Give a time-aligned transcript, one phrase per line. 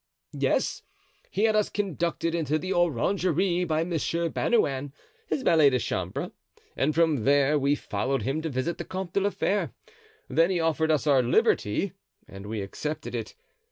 [0.33, 0.81] "Yes,
[1.29, 4.93] he had us conducted into the orangery by Monsieur Bernouin,
[5.27, 6.31] his valet de chambre,
[6.75, 9.73] and from there we followed him to visit the Comte de la Fere.
[10.27, 11.91] Then he offered us our liberty
[12.27, 13.35] and we accepted it.